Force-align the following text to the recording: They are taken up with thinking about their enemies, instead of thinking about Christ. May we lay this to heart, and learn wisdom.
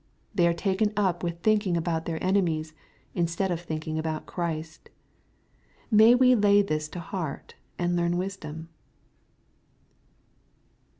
They 0.33 0.47
are 0.47 0.53
taken 0.55 0.93
up 0.97 1.21
with 1.23 1.41
thinking 1.43 1.77
about 1.77 2.05
their 2.05 2.17
enemies, 2.23 2.73
instead 3.13 3.51
of 3.51 3.59
thinking 3.61 3.99
about 3.99 4.25
Christ. 4.25 4.89
May 5.91 6.15
we 6.15 6.33
lay 6.33 6.63
this 6.63 6.89
to 6.89 6.99
heart, 6.99 7.53
and 7.77 7.95
learn 7.95 8.17
wisdom. 8.17 8.69